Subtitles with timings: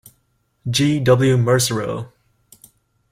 [0.67, 0.99] G.
[0.99, 1.37] W.
[1.37, 2.11] Mersereau.